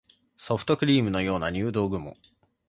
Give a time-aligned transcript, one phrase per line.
[0.35, 2.15] ソフトクリームのような入道雲